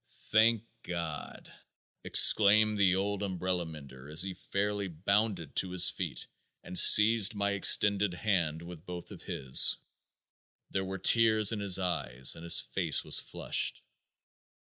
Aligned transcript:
"Thank 0.31 0.63
God," 0.81 1.53
exclaimed 2.03 2.79
the 2.79 2.95
old 2.95 3.21
umbrella 3.21 3.67
mender 3.67 4.09
as 4.09 4.23
he 4.23 4.33
fairly 4.33 4.87
bounded 4.87 5.55
to 5.57 5.69
his 5.69 5.91
feet 5.91 6.25
and 6.63 6.79
seized 6.79 7.35
my 7.35 7.51
extended 7.51 8.15
hand 8.15 8.63
with 8.63 8.83
both 8.83 9.11
of 9.11 9.21
his. 9.21 9.77
There 10.71 10.85
were 10.85 10.97
tears 10.97 11.51
in 11.51 11.59
his 11.59 11.77
eyes 11.77 12.33
and 12.33 12.43
his 12.43 12.59
face 12.59 13.03
was 13.03 13.19
flushed. 13.19 13.83